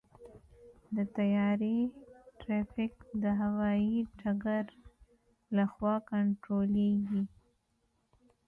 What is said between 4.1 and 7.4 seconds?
ډګر لخوا کنټرولېږي.